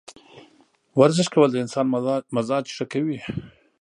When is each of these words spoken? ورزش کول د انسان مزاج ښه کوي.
ورزش 0.99 1.27
کول 1.33 1.49
د 1.51 1.57
انسان 1.63 1.85
مزاج 2.35 2.65
ښه 2.75 2.85
کوي. 2.93 3.17